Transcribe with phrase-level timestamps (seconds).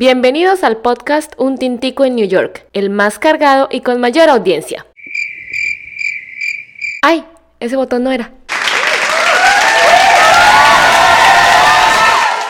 [0.00, 4.86] Bienvenidos al podcast Un Tintico en New York, el más cargado y con mayor audiencia.
[7.02, 7.24] ¡Ay!
[7.58, 8.30] Ese botón no era.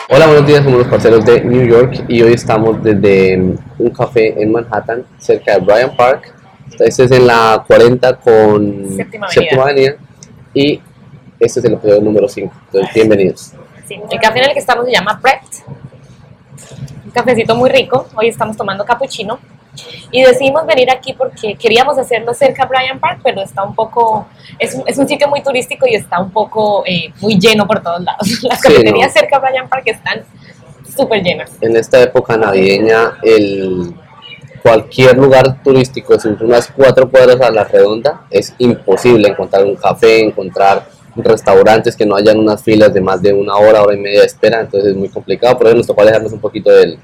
[0.09, 3.41] Hola, buenos días, somos los parceros de New York y hoy estamos desde
[3.79, 6.31] un café en Manhattan, cerca de Bryant Park.
[6.77, 9.63] Este es en la 40 con Séptima Avenida.
[9.63, 9.95] Avenida
[10.53, 10.79] y
[11.39, 12.53] este es el episodio número 5.
[12.67, 13.53] Entonces, bienvenidos.
[13.87, 15.41] Sí, el café en el que estamos se llama Brett.
[17.09, 18.05] Un cafecito muy rico.
[18.15, 19.39] Hoy estamos tomando cappuccino.
[20.11, 24.27] Y decidimos venir aquí porque queríamos hacerlo cerca a Bryant Park, pero está un poco,
[24.59, 27.81] es, un- es un sitio muy turístico y está un poco eh, muy lleno por
[27.81, 28.27] todos lados.
[28.43, 29.19] Las Sí, cafeterías no.
[29.21, 30.23] cerca a Bryant Park están
[30.95, 31.51] súper llenas.
[31.61, 33.95] En esta época navideña, el,
[34.61, 40.19] cualquier lugar turístico, sin unas cuatro cuadras a la redonda, es imposible encontrar un café,
[40.25, 40.87] encontrar
[41.23, 44.25] restaurantes que no hayan unas filas de más de una hora, hora y media de
[44.25, 46.97] espera, entonces es muy complicado, por eso nos tocó alejarnos un poquito del,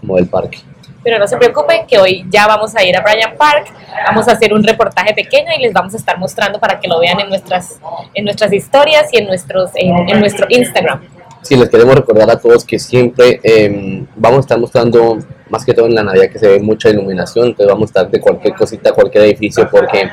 [0.00, 0.58] como del parque.
[1.02, 3.72] Pero no se preocupen que hoy ya vamos a ir a Bryant Park,
[4.06, 6.98] vamos a hacer un reportaje pequeño y les vamos a estar mostrando para que lo
[7.00, 7.78] vean en nuestras,
[8.14, 11.00] en nuestras historias y en, nuestros, en, en nuestro Instagram.
[11.42, 15.72] Sí, les queremos recordar a todos que siempre eh, vamos a estar mostrando, más que
[15.72, 18.54] todo en la Navidad, que se ve mucha iluminación, entonces vamos a estar de cualquier
[18.54, 20.10] cosita, cualquier edificio, porque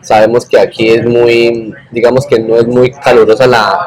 [0.00, 3.86] sabemos que aquí es muy, digamos que no es muy calurosa la,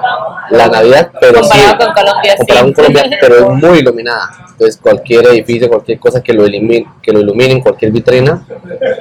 [0.50, 2.74] la Navidad, pero sí, Comparado con Colombia, comparado sí.
[2.74, 4.30] con Colombia, pero es muy iluminada.
[4.52, 8.46] Entonces cualquier edificio, cualquier cosa que lo ilumine, que lo iluminen, cualquier vitrina,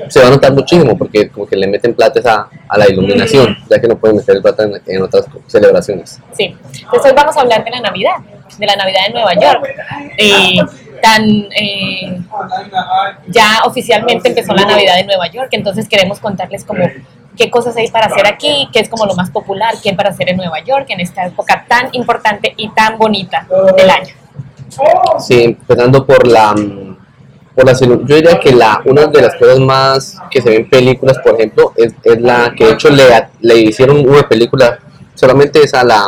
[0.08, 3.56] se va a notar muchísimo, porque como que le meten plata a, a la iluminación,
[3.68, 6.18] ya que no pueden meter el plata en, en otras celebraciones.
[6.36, 8.16] Sí, entonces hoy vamos a hablar de la Navidad,
[8.58, 9.68] de la Navidad en Nueva York.
[10.16, 10.60] Eh,
[11.00, 11.24] tan
[11.56, 12.20] eh,
[13.28, 16.84] ya oficialmente empezó la Navidad en Nueva York, entonces queremos contarles como
[17.36, 20.10] qué cosas hay para hacer aquí, qué es como lo más popular, qué hay para
[20.10, 24.14] hacer en Nueva York en esta época tan importante y tan bonita del año.
[25.18, 26.96] Sí, empezando por la mm,
[27.54, 30.70] por la yo diría que la una de las cosas más que se ven en
[30.70, 33.04] películas, por ejemplo, es, es la que de hecho le,
[33.40, 34.78] le hicieron una película
[35.14, 36.06] solamente es a la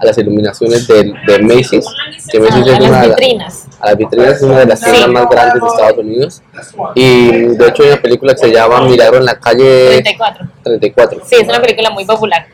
[0.00, 1.86] a las iluminaciones de, de Macy's,
[2.30, 3.66] que Macy's A es una de las vitrinas.
[3.80, 5.10] a las vitrinas es una de las tiendas Sí.
[5.10, 6.42] más grandes de Estados Unidos
[6.94, 10.46] y de hecho hay una película que se llama Milagro en la calle 34.
[10.62, 12.46] 34 Sí, es una película muy popular.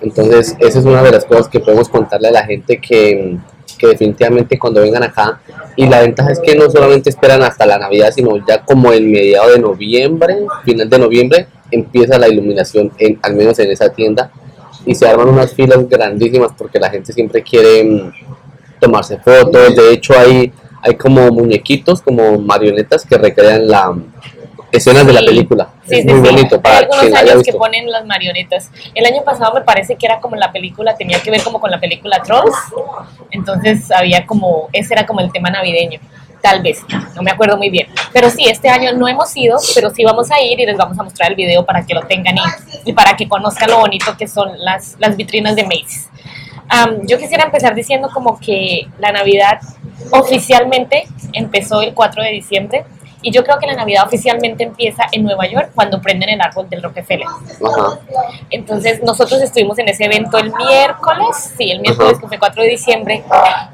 [0.00, 3.36] entonces, esa es una de las cosas que podemos contarle a la gente que,
[3.78, 5.40] que definitivamente cuando vengan acá,
[5.76, 9.06] y la ventaja es que no solamente esperan hasta la Navidad, sino ya como el
[9.06, 14.30] mediado de noviembre, final de noviembre, empieza la iluminación, en, al menos en esa tienda,
[14.86, 18.12] y se arman unas filas grandísimas porque la gente siempre quiere mm,
[18.80, 20.52] tomarse fotos, de hecho hay,
[20.82, 23.94] hay como muñequitos, como marionetas que recrean la
[24.76, 25.68] escenas de la película.
[25.86, 26.34] Sí, es sí, muy sí.
[26.34, 28.70] bonito Hay para algunos la haya años que ponen las marionetas.
[28.94, 31.70] El año pasado me parece que era como la película, tenía que ver como con
[31.70, 32.56] la película Trolls.
[33.30, 36.00] Entonces había como, ese era como el tema navideño.
[36.44, 36.84] Tal vez,
[37.16, 37.88] no me acuerdo muy bien.
[38.12, 40.98] Pero sí, este año no hemos ido, pero sí vamos a ir y les vamos
[40.98, 44.14] a mostrar el video para que lo tengan y, y para que conozcan lo bonito
[44.18, 46.10] que son las, las vitrinas de Macy's.
[46.68, 49.58] Am, yo quisiera empezar diciendo como que la Navidad
[50.10, 52.84] oficialmente empezó el 4 de diciembre
[53.24, 56.68] y yo creo que la Navidad oficialmente empieza en Nueva York cuando prenden el árbol
[56.70, 57.26] del Rockefeller.
[57.26, 57.98] Ajá.
[58.50, 62.20] Entonces nosotros estuvimos en ese evento el miércoles, sí, el miércoles Ajá.
[62.20, 63.24] que fue 4 de diciembre,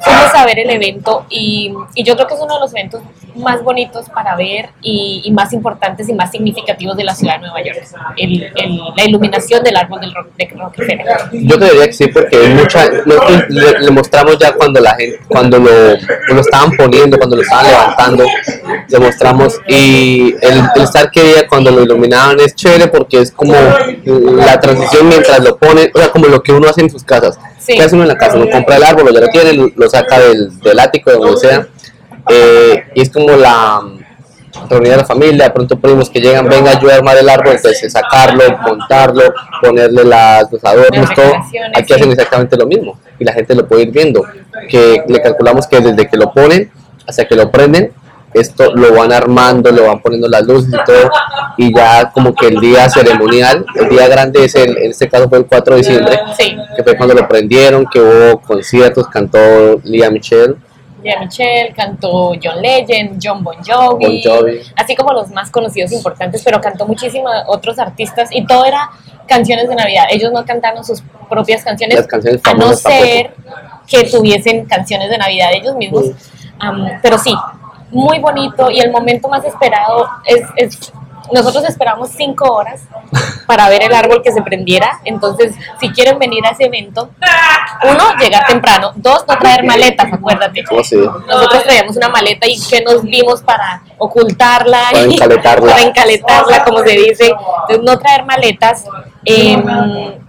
[0.00, 3.03] fuimos a ver el evento y, y yo creo que es uno de los eventos
[3.37, 7.41] más bonitos para ver y, y más importantes y más significativos de la ciudad de
[7.43, 7.78] Nueva York,
[8.17, 11.06] el- el- la iluminación del árbol del de Rockefeller.
[11.32, 12.87] Yo te diría que sí, porque hay mucha,
[13.49, 15.71] le, le mostramos ya cuando la gente, cuando lo,
[16.34, 18.25] lo estaban poniendo, cuando lo estaban levantando,
[18.88, 23.33] le mostramos y el, el estar que día cuando lo iluminaban es chévere porque es
[23.33, 27.05] como la transición mientras lo ponen, o sea, como lo que uno hace en sus
[27.05, 27.39] casas.
[27.59, 27.75] Sí.
[27.75, 28.37] ¿Qué hace uno en la casa?
[28.37, 31.67] Uno compra el árbol, ya lo tiene, lo, saca del, del ático, de donde sea,
[32.29, 33.83] eh, y es como la
[34.69, 37.55] reunir a la familia, de pronto primos que llegan, venga yo a armar el árbol,
[37.56, 39.23] entonces sacarlo, montarlo,
[39.62, 41.33] ponerle las, los adornos, Las todo.
[41.75, 41.95] Aquí sí.
[41.95, 44.25] hacen exactamente lo mismo y la gente lo puede ir viendo.
[44.69, 46.71] Que le calculamos que desde que lo ponen
[47.06, 47.93] hasta que lo prenden,
[48.35, 51.11] esto lo van armando, lo van poniendo las luces y todo,
[51.56, 55.29] y ya como que el día ceremonial, el día grande es el, en este caso
[55.29, 59.38] fue el 4 de diciembre, Sí, que fue cuando lo prendieron, que hubo conciertos, cantó
[59.85, 60.56] Lía Michelle,
[61.03, 64.61] Lea Michelle, cantó John Legend, John Bon Jovi, Bon Jovi.
[64.76, 68.91] así como los más conocidos e importantes, pero cantó muchísimos otros artistas y todo era
[69.26, 70.05] canciones de Navidad.
[70.11, 73.31] Ellos no cantaron sus propias canciones, Las canciones a no ser
[73.87, 76.06] que tuviesen canciones de Navidad ellos mismos.
[76.59, 77.35] Am, pero sí,
[77.90, 80.92] muy bonito y el momento más esperado es, es
[81.32, 82.82] nosotros esperamos cinco horas
[83.46, 85.00] para ver el árbol que se prendiera.
[85.04, 87.10] Entonces, si quieren venir a ese evento,
[87.82, 88.92] uno, llegar temprano.
[88.96, 90.64] Dos, no traer maletas, acuérdate.
[90.70, 90.96] Oh, sí.
[90.96, 95.72] Nosotros traíamos una maleta y que nos vimos para ocultarla Para y encaletarla.
[95.72, 97.26] para encaletarla, como se dice.
[97.28, 98.84] Entonces, no traer maletas.
[99.25, 100.19] Em,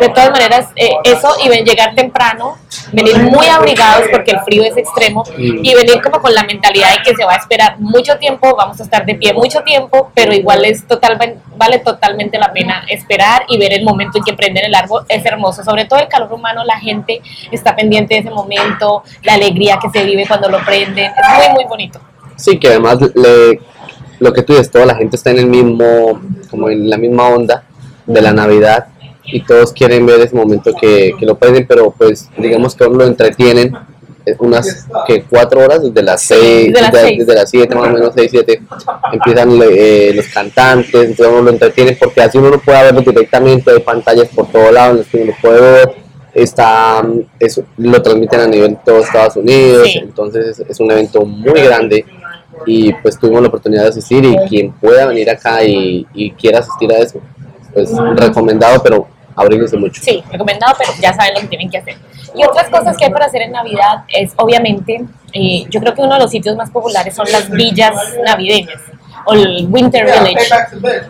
[0.00, 2.56] de todas maneras, eh, eso y ven- llegar temprano,
[2.92, 7.02] venir muy abrigados porque el frío es extremo y venir como con la mentalidad de
[7.02, 10.32] que se va a esperar mucho tiempo, vamos a estar de pie mucho tiempo, pero
[10.34, 11.18] igual es total,
[11.56, 15.04] vale totalmente la pena esperar y ver el momento en que prenden el árbol.
[15.08, 17.20] Es hermoso, sobre todo el calor humano, la gente
[17.50, 21.06] está pendiente de ese momento, la alegría que se vive cuando lo prenden.
[21.06, 22.00] Es muy, muy bonito.
[22.36, 22.98] Sí, que además
[24.18, 26.20] lo que tú dices, toda la gente está en el mismo,
[26.50, 27.62] como en la misma onda
[28.06, 28.86] de la Navidad
[29.26, 33.04] y todos quieren ver ese momento que, que lo prenden, pero pues digamos que lo
[33.04, 33.74] entretienen
[34.26, 37.18] eh, unas que cuatro horas desde las seis, desde las desde, seis.
[37.18, 38.62] desde las siete más o menos seis siete
[39.12, 43.70] empiezan eh, los cantantes entonces uno lo entretienen porque así uno no puede verlo directamente
[43.70, 45.94] hay pantallas por todos lados en las que uno lo puede ver
[46.32, 49.98] está mm, eso, lo transmiten a nivel de todo Estados Unidos Sí.
[49.98, 52.06] entonces es, es un evento muy grande
[52.64, 56.60] y pues tuvimos la oportunidad de asistir y quien pueda venir acá y, y quiera
[56.60, 57.20] asistir a eso
[57.74, 59.06] pues recomendado pero
[59.36, 61.96] abríguese mucho Sí, recomendado, pero ya saben lo que tienen que hacer.
[62.34, 66.02] Y otras cosas que hay para hacer en Navidad es, obviamente, eh, yo creo que
[66.02, 67.94] uno de los sitios más populares son las villas
[68.24, 68.80] navideñas
[69.26, 70.48] o el Winter Village,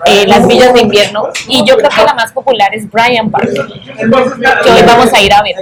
[0.06, 1.28] eh, las villas de invierno.
[1.48, 5.32] Y yo creo que la más popular es Bryant Park, que hoy vamos a ir
[5.32, 5.56] a ver.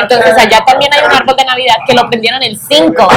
[0.00, 3.08] Entonces, allá también hay un árbol de Navidad que lo prendieron el 5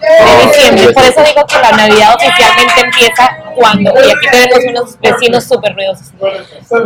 [0.00, 0.92] de diciembre.
[0.92, 5.74] Por eso digo que la Navidad oficialmente empieza cuando, y aquí tenemos unos vecinos súper
[5.74, 6.12] ruidosos.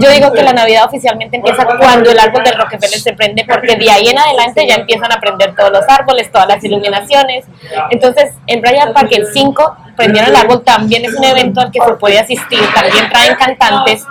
[0.01, 3.77] Yo digo que la Navidad oficialmente empieza cuando el árbol del Rockefeller se prende, porque
[3.77, 7.45] de ahí en adelante ya empiezan a prender todos los árboles, todas las iluminaciones.
[7.91, 11.81] Entonces, en Bryant Park el 5 prendieron el árbol, también es un evento al que
[11.81, 14.05] se puede asistir, también traen cantantes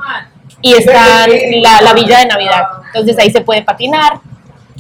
[0.62, 2.68] y está la, la villa de Navidad.
[2.88, 4.19] Entonces ahí se puede patinar.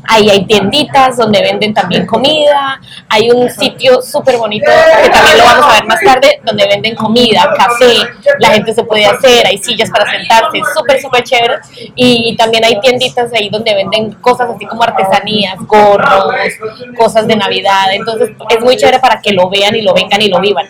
[0.07, 2.79] Ahí hay tienditas donde venden también comida.
[3.09, 4.69] Hay un sitio súper bonito
[5.03, 7.93] que también lo vamos a ver más tarde, donde venden comida, café.
[8.39, 11.55] La gente se puede hacer, hay sillas para sentarse, súper, súper chévere.
[11.95, 16.33] Y también hay tienditas ahí donde venden cosas así como artesanías, gorros,
[16.97, 17.93] cosas de Navidad.
[17.93, 20.67] Entonces es muy chévere para que lo vean y lo vengan y lo vivan.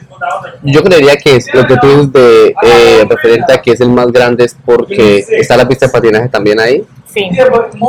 [0.62, 3.90] Yo creería que es lo que tú dices de eh, referente a que es el
[3.90, 7.30] más grande es porque está la pista de patinaje también ahí, Sí.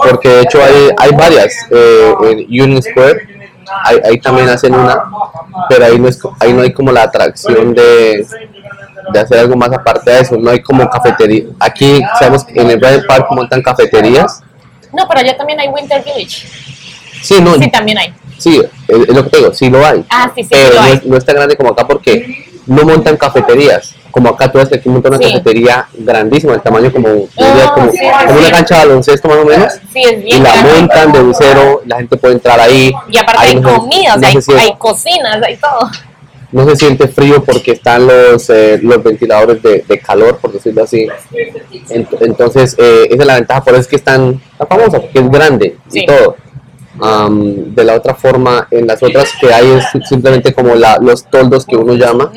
[0.05, 3.29] porque de hecho hay, hay varias eh, en Union Square,
[3.85, 5.05] ahí, ahí también hacen una,
[5.69, 8.27] pero ahí no, es, ahí no hay como la atracción de,
[9.13, 11.45] de hacer algo más aparte de eso, no hay como cafetería.
[11.61, 14.43] Aquí sabemos que en el Bryant Park montan cafeterías.
[14.93, 16.47] No, pero allá también hay Winter Village.
[17.23, 18.13] Sí, no, Sí, también hay.
[18.39, 20.05] sí, es, lo que digo, sí lo hay.
[20.11, 20.93] Ah, sí, sí, pero sí lo no hay.
[20.95, 23.95] es, no es tan grande como acá porque no montan cafeterías.
[24.11, 25.33] Como acá tú ves que aquí montan una Sí.
[25.33, 27.99] cafetería grandísima, el tamaño como, como, sí, como sí.
[28.39, 29.73] una cancha de baloncesto más o menos.
[29.93, 30.73] Sí, es Y bien la grande.
[30.79, 32.93] montan de un cero, la gente puede entrar ahí.
[33.11, 34.35] Y aparte hay comidas, no hay,
[34.79, 35.91] cocinas, hay todo.
[36.53, 40.85] no se siente frío porque están los, eh, los ventiladores de, de calor, por decirlo
[40.85, 41.09] así.
[41.89, 45.01] Ent- Entonces, eh, esa es la ventaja, por eso es que es tan, tan famosa,
[45.01, 46.01] porque es grande Sí.
[46.01, 46.37] y todo.
[47.01, 51.25] Am, de la otra forma, en las otras que hay es simplemente como la, los
[51.25, 52.31] toldos que uno llama,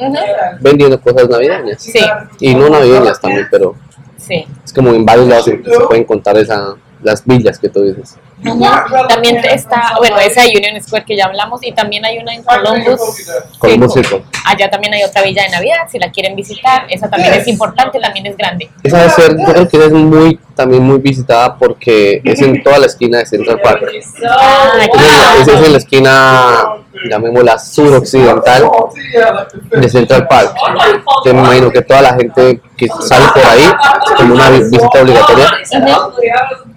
[0.62, 1.82] vendiendo cosas navideñas.
[1.82, 2.00] Sí,
[2.40, 3.76] Y no navideñas también, pero
[4.18, 4.46] sí.
[4.64, 6.76] es como en varios lados se, se pueden contar esa,
[7.06, 8.18] las villas que tú dices.
[9.08, 12.44] También está, bueno, esa de Union Square que ya hablamos, y también hay una en
[12.44, 13.00] Columbus.
[13.60, 14.24] Columbus Circle.
[14.46, 18.00] Allá también hay otra villa de Navidad, si la quieren visitar, esa también es importante,
[18.00, 18.70] también es grande.
[18.84, 22.80] Esa debe ser, yo creo que es muy, también muy visitada porque es en toda
[22.80, 23.84] la esquina de Central Park.
[24.28, 24.74] Ah,
[25.42, 26.64] es en la esquina,
[27.10, 28.70] llamémosla suroccidental
[29.72, 30.56] de Central Park.
[31.24, 34.64] Que me imagino que toda la gente que sale por ahí es como una vi-
[34.64, 35.48] visita obligatoria.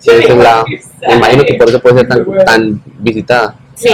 [0.05, 0.65] Es la,
[1.07, 3.55] me imagino que por eso puede ser tan, tan visitada.
[3.75, 3.89] Sí.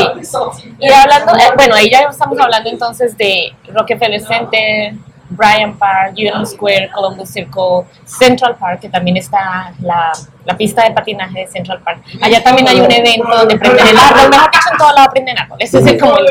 [0.79, 4.95] Y hablando, eh, bueno, ahí ya estamos hablando entonces de Rockefeller Center,
[5.31, 10.13] Bryant Park, Union Square, Columbus Circle, Central Park, que también está la,
[10.45, 12.03] la pista de patinaje de Central Park.
[12.21, 15.39] Allá también hay un evento donde prenden el árbol, mejor dicho, en todo lado prenden
[15.39, 15.57] árbol.
[15.61, 16.27] Ese es como el-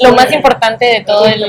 [0.00, 1.44] lo más importante de todo el,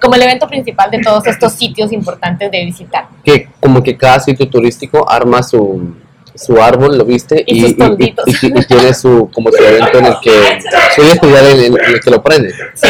[0.00, 3.06] como el evento principal de todos estos sitios importantes de visitar.
[3.24, 5.94] Que como que cada sitio turístico arma su,
[6.36, 7.42] su árbol, ¿lo viste?
[7.46, 8.24] Y tolditos.
[8.42, 10.58] y- y tiene su, como su evento en el que,
[10.94, 12.52] su día especial en el, en el que lo prende.
[12.74, 12.88] Sí.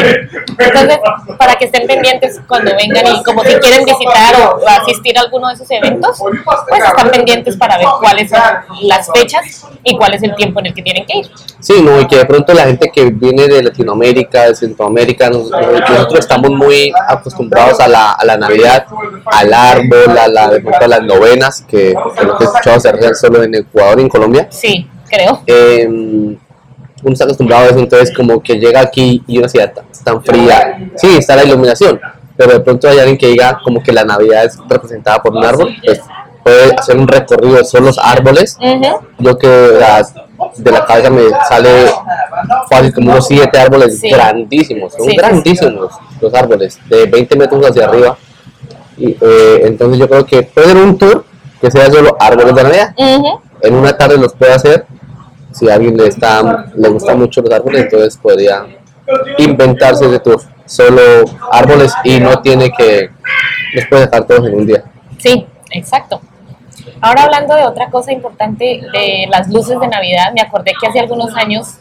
[0.59, 0.99] Entonces,
[1.38, 5.49] para que estén pendientes cuando vengan y como si quieren visitar o asistir a alguno
[5.49, 6.19] de esos eventos,
[6.69, 8.41] pues están pendientes para ver cuáles son
[8.83, 11.31] las fechas y cuál es el tiempo en el que tienen que ir.
[11.61, 15.50] Sí, no, y que de pronto la gente que viene de Latinoamérica, de Centroamérica, nos-
[15.50, 18.87] nosotros estamos muy acostumbrados a la, a la Navidad,
[19.26, 22.81] al árbol, a, la, de pronto a las novenas, que, que lo que he escuchado
[22.81, 23.05] se hacen
[23.37, 24.49] solo en Ecuador y en Colombia.
[24.50, 25.43] Sí, creo.
[25.47, 29.85] Eh, uno está acostumbrado a eso, entonces como que llega aquí y una ciudad tan,
[30.02, 32.00] tan fría, sí, está la iluminación,
[32.37, 35.45] pero de pronto hay alguien que diga como que la Navidad es representada por un
[35.45, 36.00] árbol, pues
[36.43, 38.57] puede hacer un recorrido de solo los árboles,
[39.19, 41.87] yo que de la cabeza me sale
[42.69, 44.09] fácil como unos siete árboles Sí.
[44.11, 48.16] grandísimos, son Sí, sí, grandísimos los árboles, de 20 metros hacia arriba.
[48.99, 51.25] Y, eh, entonces yo creo que puede ser un tour
[51.66, 52.94] que sea solo árboles de Navidad.
[53.62, 54.87] En una tarde los puede hacer.
[55.52, 58.66] Si a alguien le está le gustan mucho los árboles, entonces podría
[59.38, 60.40] inventarse ese tour.
[60.66, 61.00] Solo
[61.50, 63.11] árboles y no tiene que
[63.75, 64.85] los puede dejar todos en un día.
[65.18, 66.20] Sí, exacto.
[67.00, 71.00] Ahora hablando de otra cosa importante de las luces de Navidad, me acordé que hace
[71.00, 71.75] algunos años,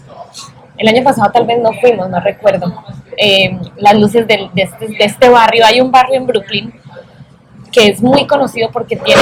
[0.78, 2.74] el año pasado tal vez no fuimos, no recuerdo,
[3.18, 5.66] eh, las luces del- de, este, de este barrio.
[5.66, 6.74] Hay un barrio en Brooklyn
[7.76, 9.22] que es muy conocido porque tiene,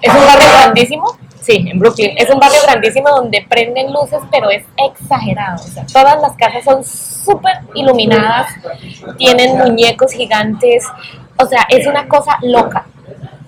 [0.00, 4.50] es un barrio grandísimo, sí, en Brooklyn, es un barrio grandísimo donde prenden luces, pero
[4.50, 5.62] es exagerado.
[5.62, 8.48] O sea, todas las casas son súper iluminadas,
[9.18, 10.84] tienen muñecos gigantes,
[11.36, 12.86] o sea, es una cosa loca,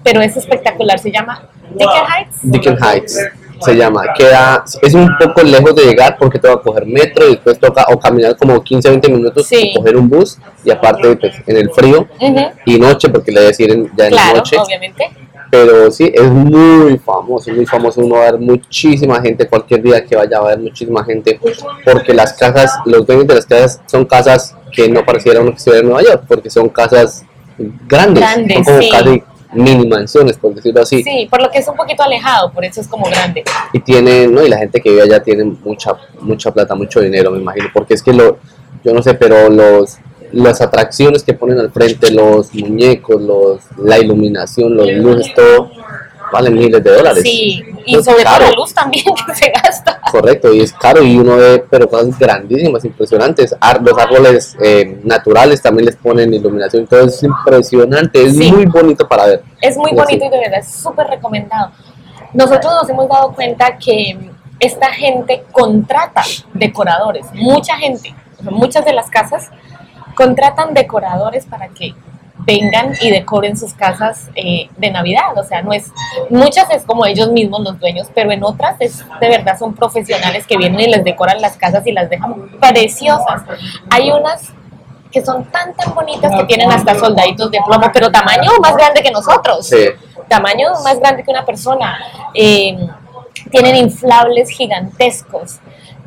[0.04, 0.98] pero es espectacular.
[0.98, 2.38] Se llama Dicker Heights.
[2.42, 3.18] Deacon Heights
[3.64, 4.02] se llama.
[4.16, 7.58] Queda, es un poco lejos de llegar porque te va a coger metro y después
[7.58, 9.72] toca o caminar como 15 20 minutos Sí.
[9.74, 12.06] o coger un bus y aparte pues, en el frío
[12.66, 14.56] y noche porque le decir en, ya en Claro, noche.
[14.58, 15.04] obviamente.
[15.50, 18.00] Pero sí, es muy famoso, muy famoso.
[18.00, 21.38] Uno va a ver muchísima gente, cualquier día que vaya va a ver muchísima gente,
[21.84, 25.58] porque las casas, los dueños de las casas son casas que no pareciera uno que
[25.58, 27.24] estuviera en Nueva York, porque son casas
[27.86, 28.90] grandes, Grandes, son como sí.
[28.90, 29.22] casi
[29.54, 31.02] mini mansiones, por decirlo así.
[31.02, 33.44] Sí, por lo que es un poquito alejado, por eso es como grande.
[33.72, 34.42] Y tienen, ¿no?
[34.42, 37.94] Y la gente que vive allá tiene mucha, mucha plata, mucho dinero, me imagino, porque
[37.94, 38.38] es que lo,
[38.84, 39.98] yo no sé, pero los,
[40.32, 45.70] las atracciones que ponen al frente, los muñecos, los, la iluminación, los luces, todo,
[46.32, 47.22] valen miles de dólares.
[47.22, 50.00] Sí, y Es sobre todo la luz también que se gasta.
[50.10, 53.54] Correcto, y es caro y uno ve pero cosas grandísimas, impresionantes.
[53.60, 58.50] Ar- los árboles eh, naturales también les ponen iluminación, todo es impresionante, es Sí.
[58.52, 59.42] muy bonito para ver.
[59.60, 61.70] Es muy bonito y de verdad es súper recomendado.
[62.32, 64.18] Nosotros nos hemos dado cuenta que
[64.60, 69.50] esta gente contrata decoradores, mucha gente, muchas de las casas
[70.16, 71.94] contratan decoradores para que
[72.44, 75.36] vengan y decoren sus casas eh, de Navidad.
[75.36, 75.90] O sea, no es,
[76.30, 80.46] muchas es como ellos mismos los dueños, pero en otras es de verdad son profesionales
[80.46, 83.42] que vienen y les decoran las casas y las dejan preciosas.
[83.90, 84.50] Hay unas
[85.10, 89.00] que son tan tan bonitas que tienen hasta soldaditos de plomo, pero tamaño más grande
[89.00, 89.86] que nosotros, Sí.
[90.28, 91.98] tamaño más grande que una persona.
[92.34, 92.76] Eh,
[93.50, 95.60] tienen inflables gigantescos,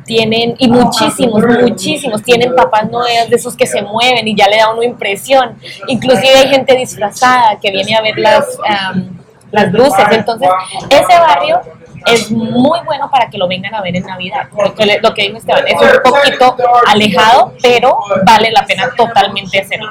[0.08, 4.56] tienen, y muchísimos, muchísimos, tienen papás noel de esos que se mueven y ya le
[4.56, 5.56] da uno impresión.
[5.86, 9.18] Inclusive hay gente disfrazada que viene a ver las, am,
[9.52, 10.06] las luces.
[10.10, 10.48] Entonces,
[10.88, 11.60] ese barrio
[12.06, 14.48] es muy bueno para que lo vengan a ver en Navidad.
[14.56, 19.60] Lo que, lo que dijo Esteban, es un poquito alejado, pero vale la pena totalmente
[19.60, 19.88] hacerlo.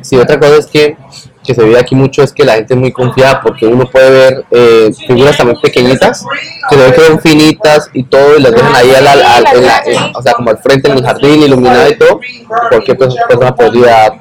[0.00, 0.96] Sí, otra cosa es que,
[1.44, 4.10] que se ve aquí mucho es que la gente es muy confiada porque uno puede
[4.10, 6.24] ver eh, figuras también pequeñitas
[6.68, 10.12] que se que finitas y todo y las dejan ahí al, al- al- en la-
[10.16, 12.20] o sea, como al frente en el jardín iluminado y todo.
[12.68, 14.12] Cualquier pers- persona podría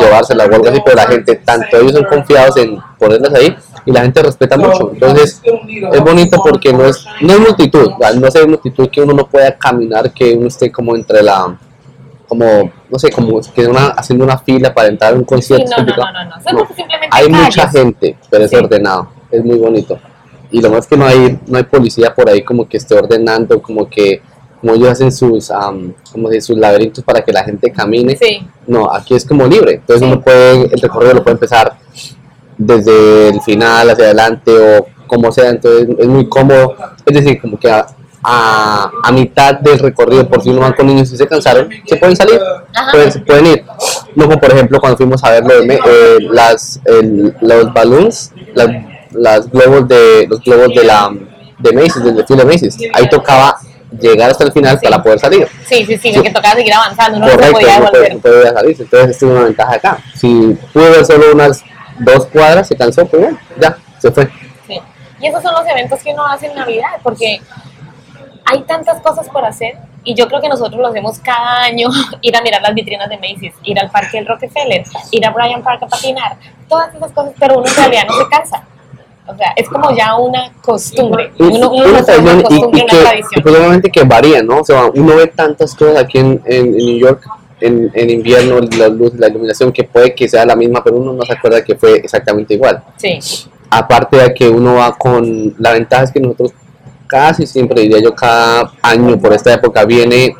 [0.00, 3.92] llevárselas o algo así, pero la gente, tanto ellos son confiados en ponerlas ahí y
[3.92, 4.90] la gente respeta mucho.
[4.92, 5.40] Entonces
[5.92, 9.56] es bonito porque no es, no es multitud, no es multitud que uno no pueda
[9.56, 11.56] caminar, que uno esté como entre la
[12.28, 15.70] como, no sé, como que una, haciendo una fila para entrar a un Sí, concierto.
[15.78, 16.68] no, no, no, no,
[17.12, 17.44] Hay calles.
[17.44, 18.56] mucha gente, pero es Sí.
[18.56, 19.96] ordenado, es muy bonito.
[20.50, 23.62] Y lo más que no hay, no hay policía por ahí como que esté ordenando,
[23.62, 24.22] como que
[24.66, 25.50] como ellos hacen sus,
[26.12, 28.16] como sus laberintos para que la gente camine.
[28.16, 29.74] Sí, No, aquí es como libre.
[29.74, 30.12] Entonces Sí.
[30.12, 31.76] uno puede, el recorrido lo puede empezar
[32.58, 35.50] desde el final hacia adelante o como sea.
[35.50, 36.74] Entonces es muy cómodo.
[37.04, 37.86] Es decir, como que a,
[38.24, 41.96] a, a mitad del recorrido, por si uno van con niños y se cansaron, se
[41.96, 42.40] pueden salir,
[42.90, 43.64] pueden, pueden ir.
[44.16, 47.72] No como por ejemplo cuando fuimos a ver lo de, me- eh, las, el- los
[47.72, 48.68] balloons, las,
[49.12, 51.12] las globos de los globos de la
[51.58, 52.76] de Macy's, del desfile de Macy's.
[52.92, 53.56] Ahí tocaba
[54.00, 54.86] llegar hasta el final Sí.
[54.86, 55.48] para poder salir.
[55.66, 56.22] sí, sí, sí, Sí.
[56.22, 58.14] que tocaba seguir avanzando, no se Correcto, podía no volver.
[58.14, 58.82] no podía salirse.
[58.84, 59.98] Entonces, es una ventaja acá.
[60.14, 60.28] Si
[60.72, 61.64] pudo ver solo unas
[61.98, 64.28] dos cuadras, se cansó, pues bueno, ya, se fue.
[64.66, 64.80] Sí.
[65.20, 67.40] Y esos son los eventos que uno hace en Navidad, porque
[68.44, 69.74] hay tantas cosas por hacer
[70.08, 71.88] Y yo creo que nosotros lo hacemos cada año,
[72.22, 75.64] ir a mirar las vitrinas de Macy's, ir al parque del Rockefeller, ir a Bryant
[75.64, 76.36] Park a patinar,
[76.68, 78.62] todas esas cosas, pero uno en realidad no se cansa.
[79.28, 82.78] O sea, es como ya una costumbre, uno, uno Una hace una tradición y, costumbre,
[82.78, 83.32] y una que, tradición.
[83.34, 83.40] y
[83.80, 84.58] pues que varía, ¿no?
[84.60, 87.22] O sea, uno ve tantas cosas aquí en, en- en New York
[87.60, 91.12] en, en invierno, la luz, la iluminación, que puede que sea la misma, pero uno
[91.12, 92.82] no se acuerda que fue exactamente igual.
[92.96, 93.18] Sí,
[93.70, 96.52] Aparte de que uno va con, la ventaja es que nosotros
[97.06, 100.34] casi siempre, diría yo, cada año por esta época viene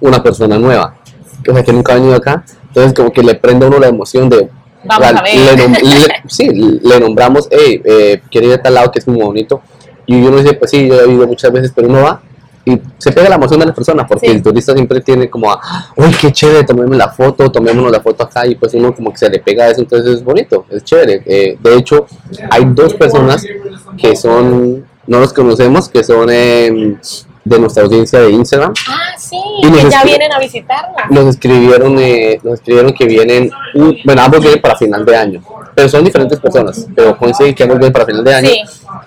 [0.00, 0.94] una persona nueva,
[1.48, 3.88] o sea, que nunca ha venido acá, entonces como que le prende a uno la
[3.88, 4.48] emoción de...
[4.84, 5.34] Vamos a ver.
[5.36, 6.48] le nom- le- sí,
[6.82, 9.62] le nombramos, hey, eh, ir a tal lado que es muy bonito,
[10.06, 12.20] y uno dice, pues sí, yo he ido muchas veces, pero uno va
[12.66, 14.32] y se pega la emoción de la persona, porque Sí.
[14.36, 15.60] el turista siempre tiene como, a,
[15.96, 19.18] uy, qué chévere, tomémonos la foto, tomémonos la foto acá, y pues uno como que
[19.18, 21.22] se le pega a eso, entonces es bonito, es chévere.
[21.26, 22.06] Eh, de hecho,
[22.50, 23.44] hay dos personas
[23.98, 26.30] que son, no los conocemos, que son
[27.44, 31.10] de nuestra audiencia de Instagram, Ah, sí, Y que ya vienen a visitarnos.
[31.10, 35.42] nos escribieron, eh, nos escribieron que vienen, un- bueno, ambos vienen para final de año,
[35.74, 38.60] pero son diferentes personas, pero coincide que ambos vienen para final de año, Sí.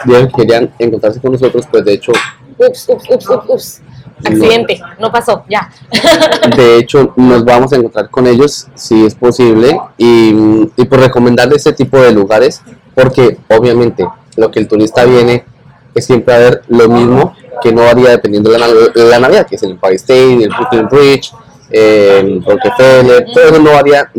[0.06, 2.12] dijeron que querían encontrarse con nosotros, pues de hecho,
[2.60, 3.82] Ups, ups, ups, ups, ups.
[4.26, 5.70] Accidente, no pasó, ya.
[6.58, 10.30] de hecho nos vamos a encontrar con ellos si es posible y,
[10.76, 12.62] y por recomendarles este tipo de lugares,
[12.96, 15.46] porque obviamente lo que el turista viene
[15.94, 19.56] es siempre a ver lo mismo que no varía dependiendo de la, la Navidad, que
[19.56, 21.32] es el Empire State, el Brooklyn Bridge,
[21.70, 24.10] eh, el Rockefeller, todo eso no varía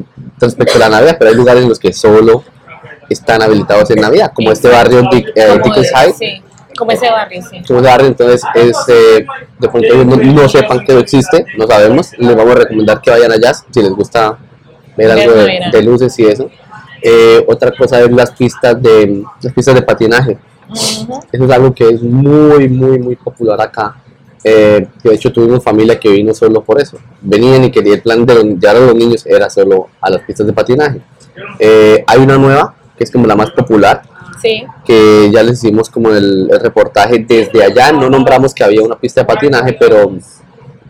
[0.40, 2.42] respecto a la Navidad, pero hay lugares en los que solo
[3.08, 6.42] están habilitados en Navidad, como este barrio Dick- eh, Dickens High, Sí,
[6.76, 7.62] como ese barrio, sí.
[7.66, 9.26] como ese barrio, entonces es, eh,
[9.58, 13.00] de pronto ellos no, no sepan que no existe, no sabemos, les vamos a recomendar
[13.00, 14.36] que vayan allá si les gusta
[14.96, 16.50] ver algo de, de luces y eso.
[17.00, 20.36] Eh, otra cosa es las pistas de las pistas de patinaje.
[20.70, 21.20] Ujú.
[21.32, 23.96] Eso es algo que es muy, muy, muy popular acá.
[24.44, 26.98] Eh, de hecho, tuvimos familia que vino solo por eso.
[27.20, 30.46] Venían y quería el plan de llevar a los niños era solo a las pistas
[30.46, 31.00] de patinaje.
[31.58, 34.02] Eh, hay una nueva, que es como la más popular,
[34.40, 37.90] Sí, que ya les hicimos como el, el reportaje desde allá.
[37.90, 40.12] No nombramos que había una pista de patinaje, pero,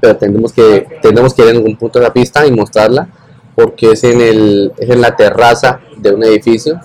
[0.01, 3.09] pero tendremos, que, tendremos que ir en algún punto de la pista y mostrarla,
[3.55, 6.79] porque es en, el, es en la terraza de un edificio.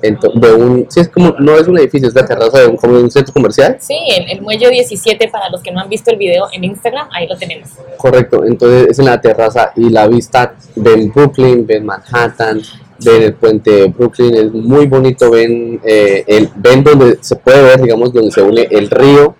[0.00, 2.98] De un, sí, es como, no es un edificio, es la terraza de un, como
[2.98, 3.76] de un centro comercial.
[3.80, 7.08] sí, el, el muelle 17, para los que no han visto el video en Instagram,
[7.12, 7.70] ahí lo tenemos.
[7.96, 12.60] Correcto, entonces es en la terraza y la vista ven Brooklyn, ven Manhattan,
[13.02, 17.62] ven el puente de Brooklyn, es muy bonito, ven, eh, el, ven donde se puede
[17.62, 19.34] ver, digamos, donde se une el río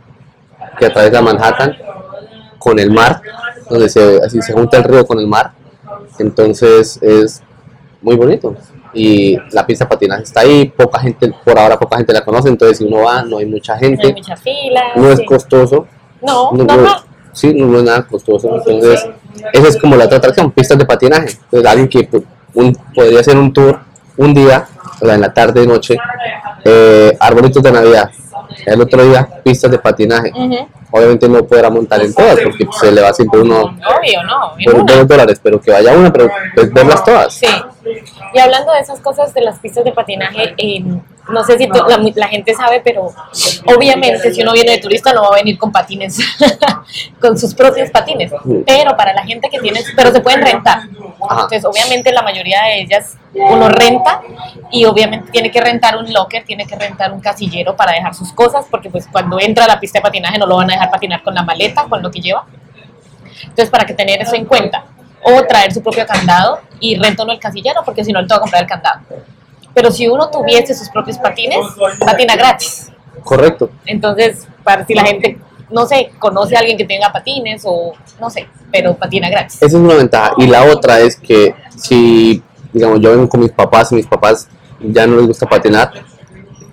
[0.79, 1.77] que atraviesa Manhattan
[2.59, 3.21] con el mar,
[3.69, 5.53] donde se, así se junta el río con el mar,
[6.19, 7.43] entonces es
[8.01, 8.57] muy bonito.
[8.97, 12.49] Y la pista de patinaje está ahí, poca gente, por ahora poca gente la conoce,
[12.49, 14.83] entonces si uno va, no hay mucha No hay gente, mucha fila.
[14.97, 15.25] no es sí.
[15.27, 15.87] costoso,
[16.23, 16.97] No, no, no, no,
[17.33, 18.57] sí, no, es nada costoso.
[18.57, 19.07] Entonces,
[19.53, 21.29] esa es como la otra atracción, pistas de patinaje.
[21.45, 22.23] Entonces, alguien que pues,
[22.55, 23.79] un- podría hacer un tour
[24.17, 24.67] un día,
[25.01, 25.97] o sea, en la tarde, noche,
[26.65, 28.11] eh, arbolitos de Navidad.
[28.65, 30.33] El otro día, pistas de patinaje.
[30.91, 34.55] Obviamente no podrá montar en todas, porque pues, se le va siempre uno Obvio, no.
[34.73, 37.35] por dos dólares, pero que vaya una, pero pues, verlas todas.
[37.35, 37.47] Sí.
[38.35, 40.81] Y hablando de esas cosas de las pistas de patinaje, eh,
[41.29, 43.13] no sé si la, la gente sabe, pero
[43.67, 46.19] obviamente si uno viene de turista no va a venir con patines,
[47.21, 48.33] con sus propios patines.
[48.65, 50.83] Pero para la gente que tiene, pero se pueden rentar.
[51.31, 54.23] Entonces, obviamente la mayoría de ellas uno renta
[54.71, 58.33] y obviamente tiene que rentar un locker, tiene que rentar un casillero para dejar sus
[58.33, 60.91] cosas, porque pues cuando entra a la pista de patinaje no lo van a dejar
[60.91, 62.47] patinar con la maleta, con lo que lleva.
[63.43, 64.85] Entonces, para que tener eso en cuenta.
[65.29, 68.41] O traer su propio candado y renta uno el casillero, porque si no, le toca
[68.41, 69.01] comprar el candado.
[69.75, 71.59] Pero si uno tuviese sus propios patines,
[71.99, 72.93] patina gratis.
[73.25, 73.71] Correcto.
[73.85, 78.31] Entonces, para si la gente, no sé, conoce a alguien que tenga patines o no
[78.31, 79.57] sé, pero patina gratis.
[79.57, 80.33] Esa es una ventaja.
[80.39, 82.41] Y la otra es que si,
[82.73, 84.49] digamos, yo vengo con mis papás y mis papás
[84.81, 85.93] ya no les gusta patinar,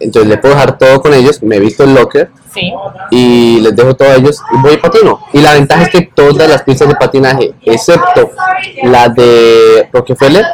[0.03, 2.71] entonces le puedo dejar todo con ellos, me visto el locker Sí,
[3.09, 5.19] y les dejo todo a ellos y voy y patino.
[5.33, 8.29] Y la ventaja es que todas las pistas de patinaje, excepto
[8.83, 10.45] la de Rockefeller,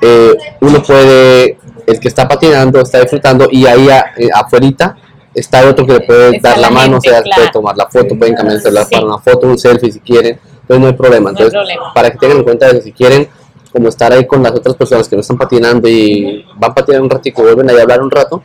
[0.00, 4.96] eh, uno puede, el que está patinando está disfrutando y ahí a- eh, afuerita
[5.34, 7.34] está otro que le puede dar la mano, o sea, claro.
[7.34, 8.94] puede tomar la foto, pueden cambiar el celular Sí.
[8.94, 11.32] para una foto, un selfie si quieren, entonces no hay problema.
[11.32, 11.92] No hay Entonces, problema.
[11.94, 13.28] para que tengan en cuenta eso, si quieren
[13.72, 17.00] como estar ahí con las otras personas que no están patinando y van a patinar
[17.02, 18.40] un ratico, vuelven ahí a hablar un rato,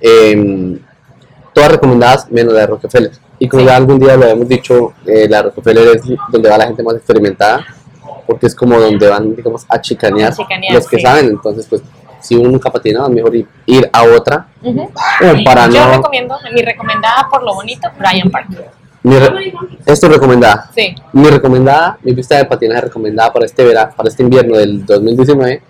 [0.00, 0.78] eh,
[1.52, 3.12] todas recomendadas menos la de Rockefeller.
[3.38, 6.66] Y como ya algún día lo habíamos dicho, eh, la Rockefeller es donde va la
[6.66, 7.64] gente más experimentada,
[8.26, 11.02] porque es como donde van, digamos, a chicanear, A chicanear, los que sí.
[11.02, 11.26] saben.
[11.26, 11.82] Entonces, pues,
[12.20, 14.90] si uno nunca es mejor ir, ir a otra, Ujú.
[15.20, 15.92] como para Yo no...
[15.98, 18.48] recomiendo, mi recomendada por lo bonito, Brian Park.
[19.04, 19.54] Mi re-
[19.86, 20.68] esto es recomendada.
[20.74, 20.94] Sí.
[21.12, 25.62] Mi recomendada, mi pista de patinaje recomendada para este verano, para este invierno del 2019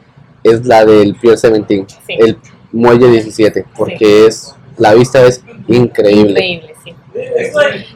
[0.42, 2.14] es la del Pier 17, Sí.
[2.18, 2.38] el
[2.72, 6.44] muelle 17, porque es la vista es increíble.
[6.44, 6.94] Increíble, sí.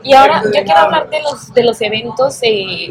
[0.02, 2.88] Y ahora yo quiero hablar de los, de los eventos eh,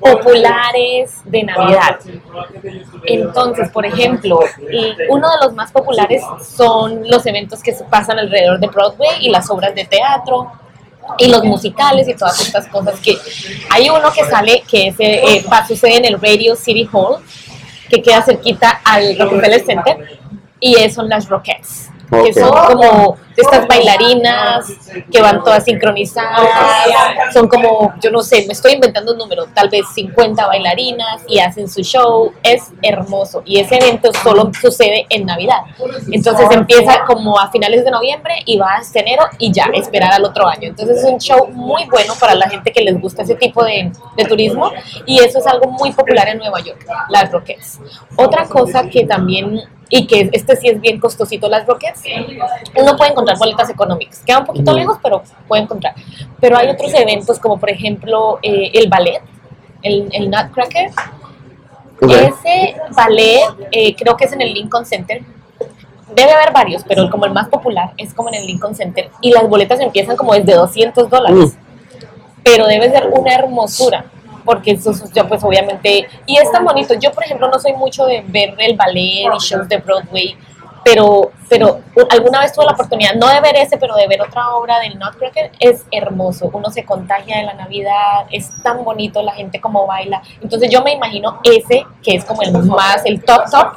[0.00, 1.98] populares de Navidad.
[3.04, 8.18] Entonces, por ejemplo, y uno de los más populares son los eventos que se pasan
[8.18, 10.50] alrededor de Broadway y las obras de teatro
[11.18, 13.16] y los musicales y todas estas cosas que
[13.70, 17.16] hay uno que sale que es, eh, eh, va, sucede en el Radio City Hall
[17.88, 20.18] que queda cerquita al Rockefeller Center
[20.60, 22.32] y son las Rockettes que Ok.
[22.38, 24.66] son como estas bailarinas
[25.12, 26.48] que van todas sincronizadas,
[27.32, 31.38] son como, yo no sé, me estoy inventando un número, tal vez 50 bailarinas y
[31.38, 35.60] hacen su show, es hermoso y ese evento solo sucede en Navidad,
[36.10, 40.24] entonces empieza como a finales de noviembre y va hasta enero y ya, esperar al
[40.24, 43.36] otro año, entonces es un show muy bueno para la gente que les gusta ese
[43.36, 44.72] tipo de, de turismo
[45.06, 47.78] y eso es algo muy popular en Nueva York, las Rockettes.
[48.16, 52.02] Otra cosa que también y que este sí es bien costosito las Rockets,
[52.76, 54.22] uno puede encontrar boletas económicas.
[54.24, 55.94] Queda un poquito lejos, pero puede encontrar.
[56.40, 59.22] Pero hay otros eventos como por ejemplo eh, el ballet,
[59.82, 60.90] el, el Nutcracker.
[62.00, 62.10] Ok.
[62.10, 65.22] Ese ballet eh, creo que es en el Lincoln Center.
[66.14, 69.10] Debe haber varios, pero como el más popular es como en el Lincoln Center.
[69.20, 71.56] Y las boletas empiezan como desde 200 dólares.
[72.42, 74.06] Pero debe ser una hermosura.
[74.48, 76.08] Porque eso, ya pues obviamente...
[76.24, 76.94] Y es tan bonito.
[76.94, 80.38] Yo, por ejemplo, no soy mucho de ver el ballet y shows de Broadway.
[80.82, 84.54] Pero, pero alguna vez tuve la oportunidad, no de ver ese, pero de ver otra
[84.54, 86.48] obra del Nutcracker, es hermoso.
[86.50, 90.22] Uno se contagia de la Navidad, es tan bonito la gente como baila.
[90.40, 93.74] Entonces yo me imagino ese, que es como el más, el top top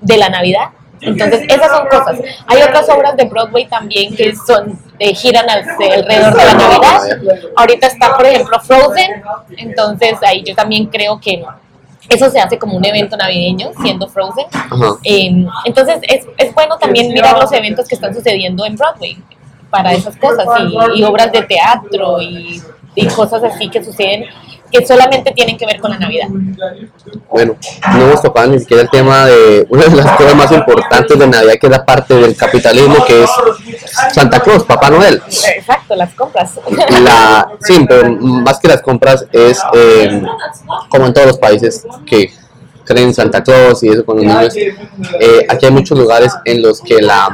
[0.00, 0.70] de la Navidad.
[1.00, 2.18] Entonces esas son cosas.
[2.46, 7.00] Hay otras obras de Broadway también que son, eh, giran al- alrededor de la Navidad.
[7.56, 9.22] Ahorita está, por ejemplo, Frozen.
[9.56, 11.44] Entonces ahí yo también creo que
[12.08, 14.46] eso se hace como un evento navideño, siendo Frozen.
[15.04, 19.16] Eh, entonces es, es bueno también mirar los eventos que están sucediendo en Broadway
[19.70, 20.46] para esas cosas
[20.94, 22.62] y, y obras de teatro y,
[22.94, 24.24] y cosas así que suceden
[24.70, 26.28] que solamente tienen que ver con la Navidad.
[27.30, 27.56] Bueno,
[27.94, 31.26] no hemos tocado ni siquiera el tema de una de las cosas más importantes de
[31.26, 33.30] Navidad, que es la parte del capitalismo, que es
[34.12, 35.22] Santa Claus, Papá Noel.
[35.56, 36.52] Exacto, las compras.
[37.02, 40.22] La, sí, pero más que las compras es eh,
[40.88, 42.30] como en todos los países que
[42.84, 44.54] creen en Santa Claus y eso con los niños.
[44.56, 47.28] eh, aquí hay muchos lugares en los que la,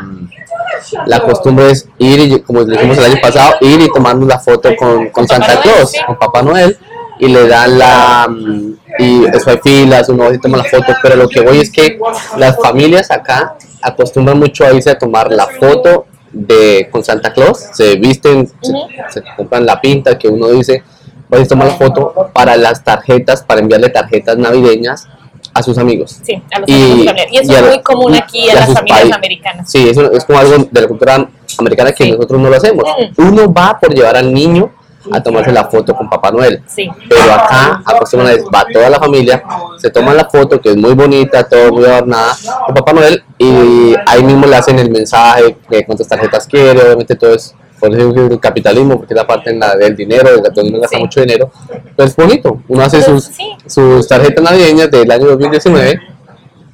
[1.07, 4.75] la costumbre es ir, y, como dijimos el año pasado, ir y tomarnos la foto
[4.77, 6.77] con, con Santa Claus, con Papá Noel,
[7.19, 8.27] y le dan la...
[8.29, 11.71] mm, Y eso hay filas, uno y toma la foto, pero lo que voy es
[11.71, 11.99] que
[12.37, 17.59] las familias acá acostumbran mucho a irse a tomar la foto de con Santa Claus,
[17.73, 18.73] se visten, se-
[19.11, 20.83] se, compran la pinta que uno dice,
[21.29, 25.07] voy a tomar la foto para las tarjetas, para enviarle tarjetas navideñas
[25.53, 26.19] a sus amigos.
[26.25, 27.33] Sí, a los Y- amigos familiares.
[27.33, 29.71] Y eso y es muy común aquí en a las familias americanas.
[29.71, 32.11] Sí, eso es como algo de la cultura americana que Sí.
[32.13, 32.85] nosotros no lo hacemos.
[33.17, 33.29] Mm.
[33.29, 34.73] Uno va por llevar al niño
[35.13, 36.63] a tomarse la foto con Papá Noel.
[36.67, 36.89] Sí.
[37.09, 39.43] Pero acá acostumbran a va toda la familia,
[39.79, 42.35] se toman la foto que es muy bonita, todo muy adornada,
[42.67, 47.15] con Papá Noel y ahí mismo le hacen el mensaje de cuántas tarjetas quiere, obviamente
[47.17, 50.31] todo es por eso es el capitalismo, porque es la parte en la del dinero,
[50.31, 51.03] de donde uno gasta Sí.
[51.03, 51.51] mucho dinero,
[51.95, 53.51] pero es bonito, uno hace Pero sus, sí.
[53.67, 56.01] sus tarjetas navideñas del año 2019,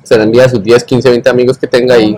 [0.05, 2.17] se la envía a sus 10, 15, 20 amigos que tenga y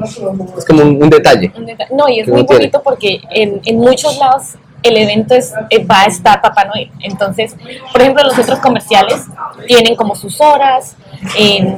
[0.59, 1.51] es como un, un detalle.
[1.57, 2.59] Un deta- No, y es muy tiene.
[2.65, 4.43] bonito porque en, en muchos lados
[4.83, 6.91] el evento es, eh, va a estar Papá Noel.
[7.01, 7.55] Entonces,
[7.93, 9.25] por ejemplo, los centros comerciales
[9.67, 10.97] tienen como sus horas.
[11.39, 11.69] En,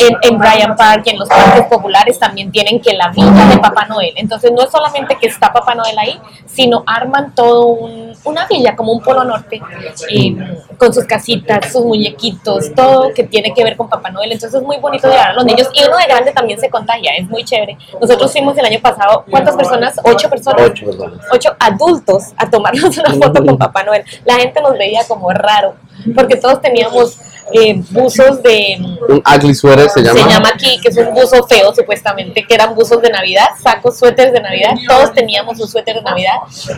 [0.00, 3.58] en, en Bryant Park y en los parques populares también tienen que la villa de
[3.58, 4.14] Papá Noel.
[4.16, 8.74] Entonces, no es solamente que está Papá Noel ahí, sino arman todo un- una villa,
[8.74, 9.60] como un polo norte,
[10.08, 10.34] eh,
[10.78, 14.32] con sus casitas, sus muñequitos, todo que tiene que ver con Papá Noel.
[14.32, 17.12] Entonces, es muy bonito llevar a los niños y uno de grande también se contagia,
[17.18, 17.76] es muy chévere.
[18.00, 20.00] Nosotros fuimos el año pasado, ¿cuántas personas?
[20.02, 21.20] Ocho personas Ocho personas.
[21.30, 24.04] ocho adultos a tomarnos una foto con Papá Noel.
[24.24, 25.74] La gente nos veía como raro,
[26.14, 27.18] porque todos teníamos
[27.52, 28.78] eh, buzos de,
[29.08, 30.20] Un ugly sweater se llama.
[30.22, 33.98] se llama aquí, que es un buzo feo supuestamente, que eran buzos de Navidad, sacos,
[33.98, 36.34] suéteres de Navidad, todos teníamos un suéter de Navidad,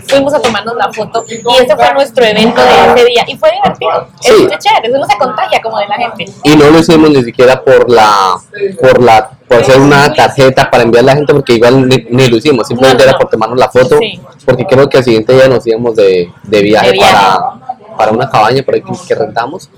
[0.09, 3.51] fuimos a tomarnos la foto y ese fue nuestro evento de ese día y fue
[3.53, 4.49] divertido, Sí.
[4.51, 6.25] es chévere, uno se contagia como de la gente.
[6.45, 8.35] y no lo hicimos ni siquiera por la
[8.81, 12.27] por la por hacer una tarjeta para enviar a la gente porque igual ni, ni
[12.27, 14.21] lo hicimos simplemente No, no, era por tomarnos la foto Sí.
[14.45, 17.13] porque creo que al siguiente día nos íbamos de, de viaje, De viaje.
[17.15, 19.71] para para una cabaña por ahí que, que rentamos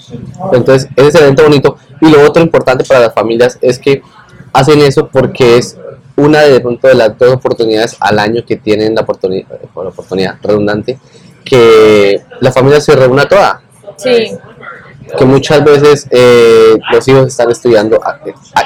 [0.53, 4.03] entonces ese es el evento bonito y lo otro importante para las familias es que
[4.53, 5.77] hacen eso porque es
[6.17, 9.89] una de, de pronto de las dos oportunidades al año que tienen la oportunidad la
[9.89, 10.99] oportunidad redundante
[11.49, 13.63] que la familia se reúna toda.
[13.97, 14.37] Sí,
[15.19, 17.99] Que muchas veces eh, los hijos están estudiando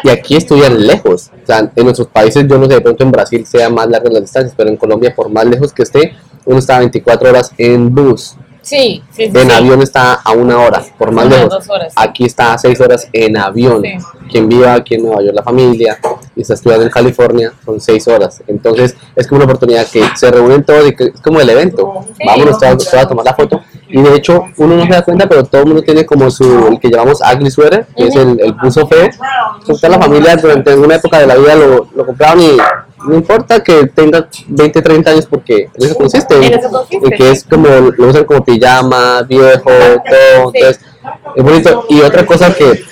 [0.02, 1.30] y aquí estudian lejos.
[1.42, 4.12] O sea, en nuestros países, yo no sé, de pronto en Brasil sea más largas
[4.12, 7.94] las distancias, pero en Colombia, por más lejos que esté, uno está 24 horas en
[7.94, 8.36] bus.
[8.62, 9.30] Sí, sí.
[9.30, 9.52] sí, En sí.
[9.52, 11.50] avión está a una hora, por más Una, lejos.
[11.50, 11.92] dos horas.
[11.96, 13.82] Aquí está a seis horas en avión.
[14.30, 15.98] Quien viva aquí en Nueva York, la familia,
[16.34, 18.42] y está estudiando en California, son seis horas.
[18.46, 22.06] Entonces, es como una oportunidad que se reúnen todos y que es como el evento.
[22.24, 23.60] Vámonos todos, todos a tomar la foto.
[23.88, 26.68] Y de hecho, uno no se da cuenta, pero todo el mundo tiene como su,
[26.68, 29.04] el que llamamos ugly sweater, que es el, el buzo feo.
[29.60, 32.56] Entonces, toda la familia durante alguna época de la vida lo, lo compraron y
[33.06, 36.34] no importa que tenga 20, 30 años porque en eso consiste.
[36.36, 40.50] En eso consiste, Y que es como, lo usan como pijama, viejo, todo.
[40.52, 40.58] Sí.
[40.58, 40.80] Entonces,
[41.36, 41.86] es bonito.
[41.88, 42.82] Y otra cosa que,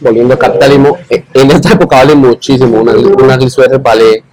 [0.00, 2.80] volviendo al capitalismo, eh, en esta época vale muchísimo.
[2.80, 4.24] Una, una sweater vale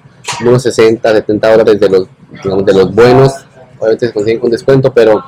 [0.42, 2.08] unos 60, 70 dólares de los,
[2.44, 3.34] digamos, de los buenos.
[3.80, 5.24] Obviamente se consiguen con descuento, pero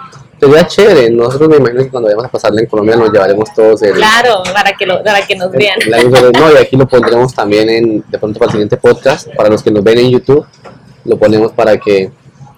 [0.47, 1.09] sería chévere.
[1.09, 4.43] Nosotros me imagino que cuando vayamos a pasarla en Colombia nos llevaremos todos el, Claro,
[4.53, 5.79] para que, lo, para que nos el- vean.
[5.87, 6.01] la.
[6.39, 9.27] No, y aquí lo pondremos también en, de pronto para el siguiente podcast.
[9.35, 10.45] Para los que nos ven en YouTube,
[11.05, 12.11] lo ponemos para que,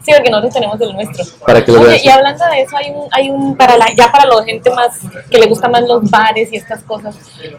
[0.06, 1.26] Sí, porque nosotros tenemos el nuestro.
[1.46, 2.00] para que lo Oye, vean.
[2.02, 4.98] y hablando de eso, hay un, hay un para la, ya para la gente más
[5.30, 7.14] que le gustan más los bares y estas cosas,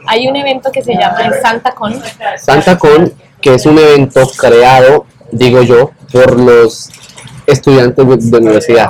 [0.06, 2.00] hay un evento que se llama el Santa Con.
[2.38, 3.12] SantaCon,
[3.42, 6.88] que es un evento creado, digo yo, por los
[7.48, 8.88] estudiantes de, universidad.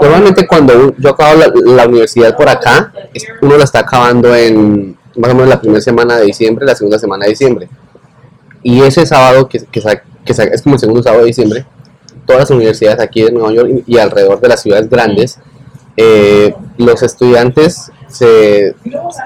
[0.00, 2.92] Normalmente cuando yo acabo la, universidad por acá,
[3.40, 6.98] uno la está acabando en más o menos la primera semana de diciembre, la segunda
[6.98, 7.68] semana de diciembre.
[8.62, 11.64] Y ese sábado, que, que, que es como el segundo sábado de diciembre,
[12.26, 15.38] todas las universidades aquí de Nueva York y, y alrededor de las ciudades grandes,
[15.96, 18.74] eh, los estudiantes se,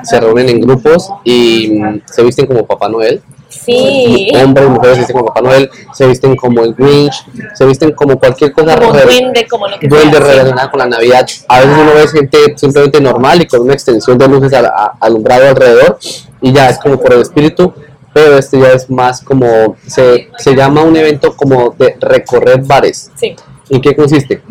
[0.02, 4.94] se reúnen en grupos y mm, se visten como Papá Noel Sí, hombres y mujeres
[4.94, 7.14] se visten como Papá Noel, se visten como el Grinch,
[7.54, 10.22] se visten como cualquier cosa como re- duende, como lo que duende sí.
[10.22, 11.26] relacionada con la Navidad.
[11.48, 14.94] A veces uno ve gente simplemente normal y con una extensión de luces al- a-
[15.00, 15.98] alumbrado alrededor
[16.42, 17.72] y ya es como por el espíritu,
[18.12, 23.10] pero este ya es más como, se, se llama un evento como de recorrer bares.
[23.16, 23.34] Sí,
[23.70, 24.42] ¿En qué consiste?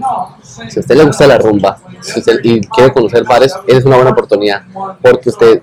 [0.70, 3.96] Si a usted le gusta la rumba si usted- y quiere conocer bares, es una
[3.98, 4.62] buena oportunidad
[5.02, 5.62] porque usted,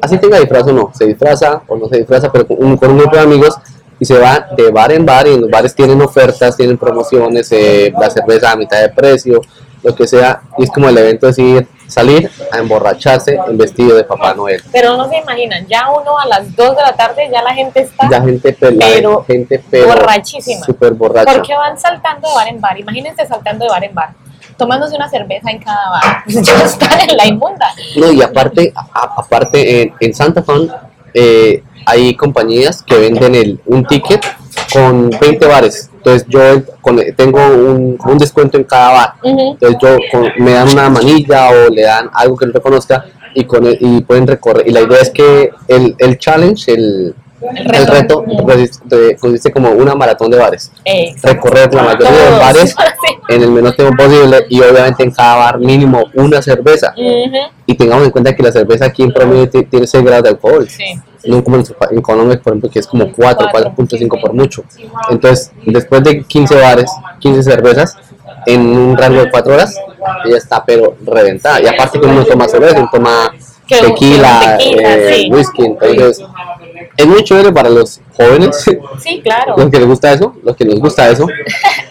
[0.00, 2.90] así tenga disfraz o no, se disfraza o no se disfraza, pero con un, con
[2.90, 3.56] un grupo de amigos
[3.98, 7.50] y se va de bar en bar y en los bares tienen ofertas, tienen promociones,
[7.52, 9.40] eh, la cerveza a mitad de precio,
[9.82, 13.94] lo que sea, y es como el evento de decir, salir a emborracharse en vestido
[13.94, 14.62] de Papá Noel.
[14.72, 17.80] pero no se imaginan, ya uno a las 2 de la tarde ya la gente
[17.82, 20.64] está Ya gente pelada, Pero gente pero borrachísima.
[20.64, 21.32] súper borracha.
[21.34, 22.78] porque van saltando de bar en bar.
[22.80, 24.08] Imagínense saltando de bar en bar,
[24.56, 26.22] tomándose una cerveza en cada bar.
[26.26, 27.66] Ya están en la inmunda.
[27.96, 30.52] No, y aparte, a- aparte en, en Santa Fe
[31.14, 34.24] eh, hay compañías que venden el, un ticket
[34.72, 35.90] con 20 bares.
[35.96, 36.40] Entonces yo
[36.80, 39.14] con- tengo un, un descuento en cada bar.
[39.22, 43.44] Entonces yo con- me dan una manilla o le dan algo que no reconozca y
[43.44, 44.66] con y pueden recorrer.
[44.68, 47.14] Y la idea es que el, el challenge, el,
[47.54, 48.24] El el reto.
[49.18, 50.70] consiste, como una maratón de bares.
[50.84, 51.28] Exacto.
[51.28, 52.74] Recorrer la mayoría de los bares
[53.06, 53.14] Sí.
[53.34, 56.94] en el menor tiempo posible y obviamente en cada bar mínimo una cerveza
[57.66, 60.28] y tengamos en cuenta que la cerveza aquí en promedio ti- tiene 6 grados de
[60.30, 60.68] alcohol.
[60.68, 60.84] Sí.
[61.26, 63.72] No como en, Colombia, por ejemplo, que es como 4, Cuatro.
[63.76, 64.62] 4.5 por mucho.
[65.10, 67.96] Entonces, después de 15 bares, 15 cervezas,
[68.46, 69.74] en un rango de 4 horas,
[70.26, 71.62] ella está pero reventada.
[71.62, 73.32] Y aparte que uno no toma cerveza, uno toma
[73.66, 75.30] tequila, tequila, eh, sí.
[75.32, 75.64] whisky.
[75.64, 76.22] Entonces,
[76.96, 78.64] es muy chévere para los jóvenes,
[79.00, 79.54] Sí, claro.
[79.56, 81.26] los que les gusta eso, los que nos gusta eso.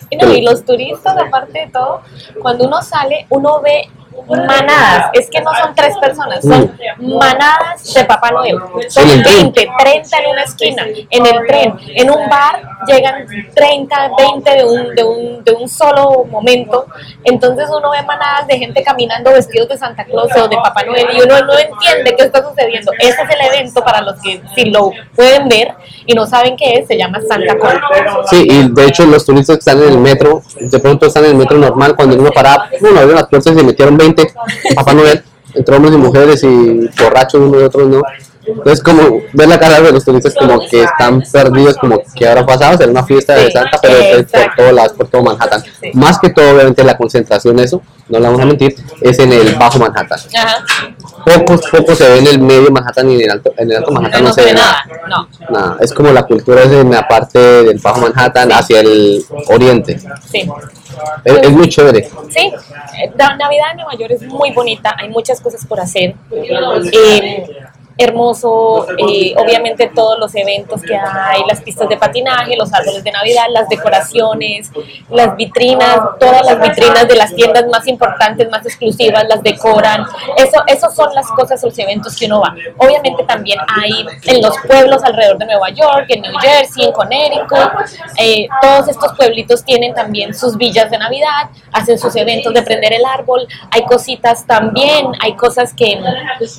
[0.09, 2.01] Y, no, y los turistas, aparte de todo,
[2.39, 3.89] cuando uno sale, uno ve
[4.27, 5.09] manadas.
[5.13, 8.57] Es que no son tres personas, son manadas de Papá Noel.
[8.89, 9.51] Son En el tren.
[9.53, 11.75] 20, 30 en una esquina, en el tren.
[11.95, 16.85] En un bar llegan 30, 20 de un, de un, de un solo momento.
[17.23, 21.07] Entonces uno ve manadas de gente caminando vestidos de Santa Claus o de Papá Noel
[21.13, 22.91] y uno no entiende qué está sucediendo.
[22.99, 25.73] Ese es el evento para los que si lo pueden ver
[26.05, 28.29] y no saben qué es, se llama Santa Claus.
[28.29, 31.31] Sí, y de hecho los turistas que están en el metro, de pronto están en
[31.31, 34.33] el metro normal, cuando uno paraba, uno abrió las puertas y se metieron 20,
[34.75, 38.01] Papá Noel, entre hombres y mujeres y borrachos unos y otros no.
[38.45, 42.45] Entonces como ver la cara de los turistas como que están perdidos, como que ahora
[42.45, 44.51] pasado, será una fiesta de Santa, pero es por exacto.
[44.57, 45.63] todos lados, por todo Manhattan.
[45.93, 49.55] Más que todo, obviamente la concentración, eso, no le vamos a mentir, es en el
[49.55, 50.19] bajo Manhattan.
[50.35, 50.65] Ajá.
[51.25, 53.91] Pocos, pocos se ve en el medio Manhattan y en el alto, en el alto
[53.91, 55.27] Manhattan No, se ve nada, no.
[55.49, 59.99] Nada, es como la cultura es en la parte del Bajo Manhattan hacia el oriente.
[60.29, 60.49] Sí.
[61.23, 62.09] Es, es muy chévere.
[62.29, 62.51] Sí,
[63.01, 66.15] eh, la Navidad en Nueva York es muy bonita, hay muchas cosas por hacer.
[66.31, 67.47] Eh,
[67.97, 73.11] hermoso, eh, obviamente todos los eventos que hay, las pistas de patinaje, los árboles de
[73.11, 74.71] Navidad, las decoraciones,
[75.09, 80.05] las vitrinas, todas las vitrinas de las tiendas más importantes, más exclusivas, las decoran.
[80.37, 82.55] Eso, esos son las cosas, los eventos que uno va.
[82.77, 87.71] Obviamente también hay en los pueblos alrededor de Nueva York, en New Jersey, en Connecticut,
[88.17, 92.93] eh, todos estos pueblitos tienen también sus villas de Navidad, hacen sus eventos de prender
[92.93, 95.99] el árbol, hay cositas también, hay cosas que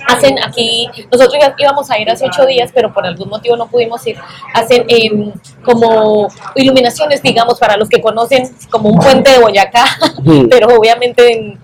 [0.07, 1.24] hacen aquí, nosotros
[1.59, 4.17] íbamos a ir hace ocho días, pero por algún motivo no pudimos ir,
[4.53, 5.33] hacen em,
[5.63, 9.85] como iluminaciones, digamos, para los que conocen, como un puente de Boyacá,
[10.51, 11.59] pero obviamente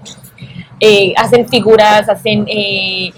[0.80, 2.44] eh, hacen figuras, hacen...
[2.48, 3.12] Eh,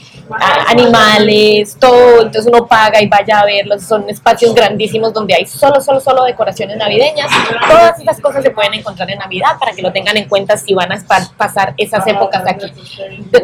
[0.68, 5.81] animales, todo, entonces uno paga y vaya a verlos, son espacios grandísimos donde hay solo,
[5.81, 7.29] solo, solo decoraciones navideñas,
[7.68, 10.75] todas estas cosas se pueden encontrar en Navidad para que lo tengan en cuenta si
[10.75, 10.97] van a
[11.37, 12.66] pasar esas épocas aquí.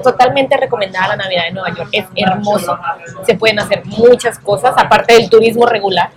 [0.02, 2.78] Totalmente recomendada la Navidad de Nueva York, es hermoso,
[3.24, 6.10] se pueden hacer muchas cosas, aparte del turismo regular,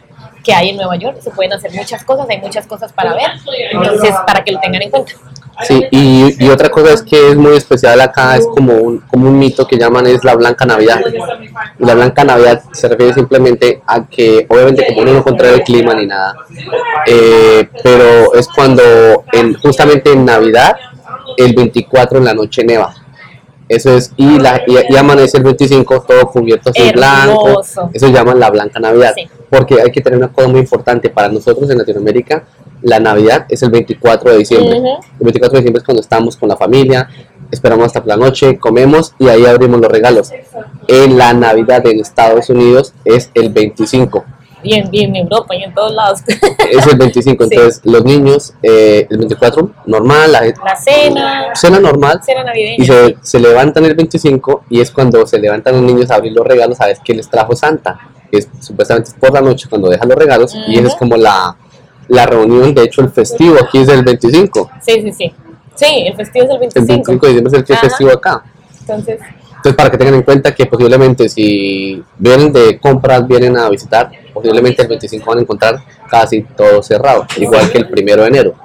[0.43, 3.31] que hay en Nueva York, se pueden hacer muchas cosas, hay muchas cosas para ver,
[3.71, 5.13] entonces para que lo tengan en cuenta.
[5.67, 9.37] Sí, y, otra cosa es que es muy especial acá, es como un, como un
[9.37, 11.01] mito que llaman es la Blanca Navidad.
[11.79, 15.63] Y la Blanca Navidad se refiere simplemente a que, obviamente como uno no controla el
[15.63, 16.35] clima ni nada,
[17.05, 18.83] eh, pero es cuando
[19.31, 20.75] en, justamente en Navidad,
[21.37, 22.93] el 24 en la noche neva.
[23.69, 27.61] Eso es, y, la, y, amanece el 25 todo cubierto así blanco.
[27.93, 29.13] Eso llaman la Blanca Navidad.
[29.49, 32.43] Porque hay que tener una cosa muy importante para nosotros en Latinoamérica
[32.81, 34.77] la Navidad es el 24 de diciembre.
[34.77, 37.07] El 24 de diciembre es cuando estamos con la familia,
[37.51, 40.31] esperamos hasta la noche, comemos y ahí abrimos los regalos.
[40.87, 44.25] En la Navidad en Estados Unidos es el 25.
[44.63, 46.19] Bien, bien, en Europa y en todos lados.
[46.71, 51.45] Es el 25, entonces los niños, eh, el 24, normal, la, la, cena.
[51.55, 52.21] Cena normal.
[52.23, 52.75] Cena navideña.
[52.77, 56.33] Y se, se, levantan el 25 y es cuando se levantan los niños a abrir
[56.33, 57.99] los regalos, a ver qué les trajo Santa.
[58.31, 61.57] Es supuestamente por la noche cuando dejan los regalos y esa es como la,
[62.11, 64.69] la reunión, de hecho el festivo aquí es el 25.
[64.81, 65.33] Sí, sí, sí.
[65.75, 66.81] Sí, el festivo es el 25.
[66.81, 68.43] El 25 de diciembre es el festivo acá.
[68.81, 69.19] Entonces...
[69.61, 74.09] Entonces, para que tengan en cuenta que posiblemente si vienen de compras, vienen a visitar,
[74.33, 75.75] posiblemente el 25 van a encontrar
[76.09, 78.55] casi todo cerrado, igual que el primero de enero.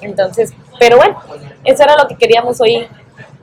[0.00, 1.16] Entonces, pero bueno,
[1.64, 2.86] eso era lo que queríamos hoy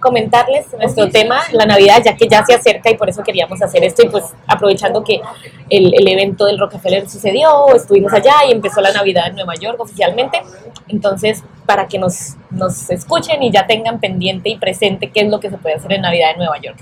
[0.02, 3.84] comentarles nuestro tema, la Navidad, ya que ya se acerca y por eso queríamos hacer
[3.84, 5.22] esto y pues aprovechando que
[5.70, 9.80] el, el, evento del Rockefeller sucedió, estuvimos allá y empezó la Navidad en Nueva York
[9.80, 10.42] oficialmente,
[10.90, 15.40] entonces para que nos, nos escuchen y ya tengan pendiente y presente qué es lo
[15.40, 16.80] que se puede hacer en Navidad en Nueva York.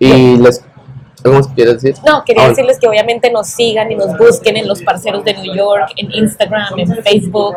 [0.00, 0.64] Y les
[1.22, 1.94] ¿Cómo quieres decir?
[2.06, 5.54] No, quería decirles que obviamente nos sigan y nos busquen en los parceros de New
[5.54, 7.56] York, en Instagram, en Facebook,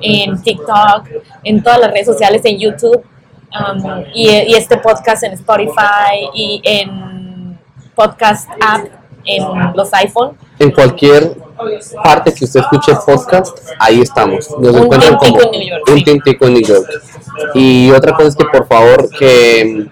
[0.00, 1.08] en TikTok,
[1.42, 3.04] en todas las redes sociales, en YouTube
[3.48, 7.58] Um, y, este podcast en Spotify y en
[7.94, 8.86] podcast app
[9.24, 10.36] en los iPhone.
[10.58, 11.36] En cualquier
[12.02, 14.50] parte que usted escuche podcast, ahí estamos.
[14.58, 16.88] Nos un encuentran como en New York, un tintico en New York.
[17.54, 19.86] Y otra cosa es que por favor que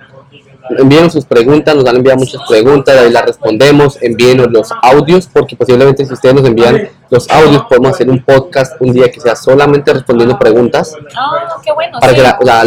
[0.70, 5.56] envíen sus preguntas, nos han enviado muchas preguntas, ahí las respondemos, envíenos los audios, porque
[5.56, 9.36] posiblemente si ustedes nos envían los audios, podemos hacer un podcast un día que sea
[9.36, 10.94] solamente respondiendo preguntas.
[11.16, 11.98] Ah, qué bueno.
[12.00, 12.64] Para que la,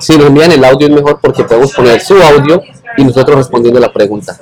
[0.00, 2.62] si nos envían el audio es mejor porque podemos poner su audio
[2.96, 4.38] y nosotros respondiendo la pregunta.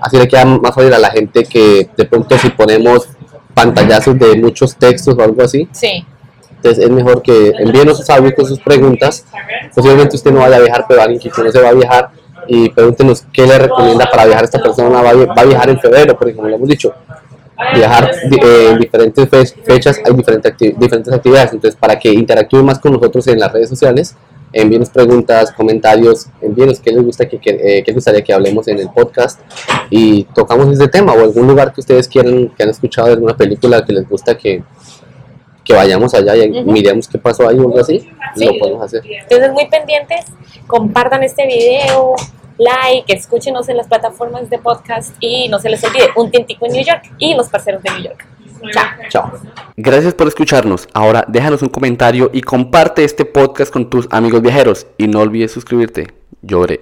[0.00, 3.08] Así le queda más fácil a la gente que de pronto si ponemos
[3.54, 5.68] pantallazos de muchos textos o algo así.
[5.72, 6.04] Sí
[6.60, 9.24] entonces es mejor que envíenos sus audios con sus preguntas.
[9.74, 12.10] Posiblemente usted no vaya a viajar, pero alguien que no se va a viajar
[12.46, 15.00] y pregúntenos qué le recomienda para viajar esta persona.
[15.00, 16.92] Va a, viajar en febrero, porque como le hemos dicho,
[17.74, 19.28] viajar eh, en diferentes
[19.64, 21.52] fechas hay diferentes, diferentes actividades.
[21.54, 24.14] Entonces, para que interactúen más con nosotros en las redes sociales,
[24.52, 28.80] envíenos preguntas, comentarios, envíenos qué les gusta que, que eh, qué gustaría que hablemos en
[28.80, 29.40] el podcast
[29.88, 33.36] y tocamos este tema o algún lugar que ustedes quieran, que han escuchado de alguna
[33.36, 34.62] película que les gusta que,
[35.70, 39.02] que vayamos allá y miremos qué pasó ahí o algo así, lo podemos hacer.
[39.06, 40.26] Entonces, muy pendientes,
[40.66, 42.14] compartan este video,
[42.58, 46.72] like, escúchenos en las plataformas de podcast y no se les olvide un tintico en
[46.72, 48.26] New York y los parceros de New York.
[48.72, 48.84] Chao.
[49.08, 49.32] Chao.
[49.76, 50.88] Gracias por escucharnos.
[50.92, 55.52] Ahora déjanos un comentario y comparte este podcast con tus amigos viajeros y no olvides
[55.52, 56.08] suscribirte.
[56.42, 56.80] Llore.